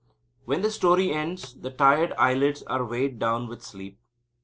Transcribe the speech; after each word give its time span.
When 0.45 0.63
the 0.63 0.71
story 0.71 1.11
ends 1.11 1.53
the 1.53 1.69
tired 1.69 2.11
eyelids 2.17 2.63
are 2.63 2.83
weighed 2.83 3.19
down 3.19 3.47
with 3.47 3.61
sleep. 3.61 3.99